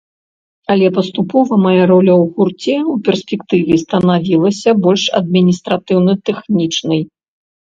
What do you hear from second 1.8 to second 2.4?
роля ў